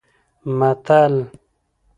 متل: 0.57 1.13